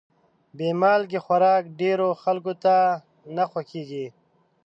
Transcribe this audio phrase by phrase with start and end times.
[0.57, 2.75] بې مالګې خوراک ډېرو خلکو ته
[3.35, 4.05] نه خوښېږي.